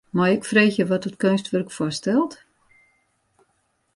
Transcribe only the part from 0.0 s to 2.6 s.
Mei ik freegje wat dat keunstwurk foarstelt?